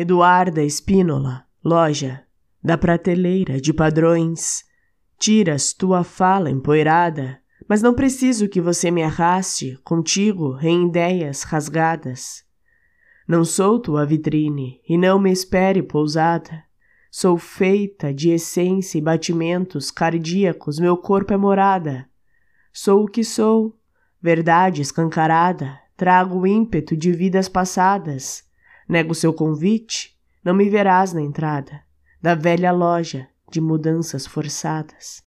Eduarda 0.00 0.62
Espínola, 0.62 1.44
loja, 1.64 2.22
da 2.62 2.78
prateleira 2.78 3.60
de 3.60 3.72
padrões. 3.72 4.62
Tiras 5.18 5.72
tua 5.72 6.04
fala 6.04 6.48
empoeirada, 6.48 7.40
mas 7.68 7.82
não 7.82 7.92
preciso 7.92 8.48
que 8.48 8.60
você 8.60 8.92
me 8.92 9.02
arraste 9.02 9.76
contigo 9.82 10.56
em 10.62 10.86
ideias 10.86 11.42
rasgadas. 11.42 12.44
Não 13.26 13.44
sou 13.44 13.80
tua 13.80 14.06
vitrine 14.06 14.80
e 14.88 14.96
não 14.96 15.18
me 15.18 15.32
espere 15.32 15.82
pousada. 15.82 16.62
Sou 17.10 17.36
feita 17.36 18.14
de 18.14 18.30
essência 18.30 18.98
e 18.98 19.02
batimentos 19.02 19.90
cardíacos, 19.90 20.78
meu 20.78 20.96
corpo 20.96 21.34
é 21.34 21.36
morada. 21.36 22.08
Sou 22.72 23.02
o 23.02 23.08
que 23.08 23.24
sou, 23.24 23.76
verdade 24.22 24.80
escancarada, 24.80 25.76
trago 25.96 26.38
o 26.38 26.46
ímpeto 26.46 26.96
de 26.96 27.10
vidas 27.10 27.48
passadas. 27.48 28.46
Nego 28.88 29.14
seu 29.14 29.34
convite, 29.34 30.18
não 30.42 30.54
me 30.54 30.68
verás 30.70 31.12
na 31.12 31.20
entrada 31.20 31.82
da 32.22 32.34
velha 32.34 32.72
loja 32.72 33.28
de 33.50 33.60
mudanças 33.60 34.26
forçadas. 34.26 35.22